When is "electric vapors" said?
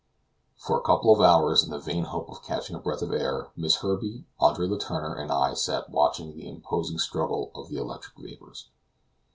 7.77-8.69